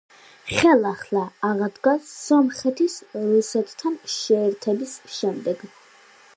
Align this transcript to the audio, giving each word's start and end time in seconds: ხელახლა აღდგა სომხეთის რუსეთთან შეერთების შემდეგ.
ხელახლა 0.59 1.25
აღდგა 1.49 1.93
სომხეთის 2.13 2.97
რუსეთთან 3.27 4.01
შეერთების 4.17 4.99
შემდეგ. 5.19 5.67